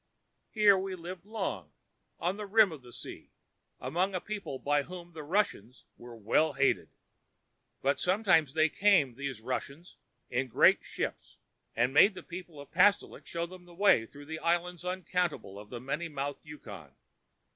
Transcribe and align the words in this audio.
Here 0.49 0.79
we 0.79 0.95
lived 0.95 1.25
long, 1.27 1.73
on 2.17 2.35
the 2.37 2.47
rim 2.47 2.71
of 2.71 2.81
the 2.81 2.91
sea, 2.91 3.29
among 3.79 4.15
a 4.15 4.19
people 4.19 4.57
by 4.57 4.81
whom 4.81 5.13
the 5.13 5.21
Russians 5.21 5.85
were 5.95 6.15
well 6.15 6.53
hated. 6.53 6.89
But 7.83 7.99
sometimes 7.99 8.55
they 8.55 8.67
came, 8.67 9.13
these 9.13 9.41
Russians, 9.41 9.97
in 10.31 10.47
great 10.47 10.83
ships, 10.83 11.37
and 11.75 11.93
made 11.93 12.15
the 12.15 12.23
people 12.23 12.59
of 12.59 12.71
Pastolik 12.71 13.27
show 13.27 13.45
them 13.45 13.65
the 13.65 13.75
way 13.75 14.07
through 14.07 14.25
the 14.25 14.39
islands 14.39 14.83
uncountable 14.83 15.59
of 15.59 15.69
the 15.69 15.79
many 15.79 16.09
mouthed 16.09 16.43
Yukon. 16.47 16.95